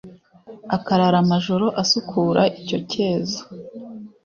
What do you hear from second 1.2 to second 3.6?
amajoro asukura icyocyezo